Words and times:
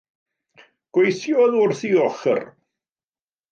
Gweithiodd 0.97 1.59
wrth 1.59 1.85
ei 1.91 1.93
ochr. 2.09 2.43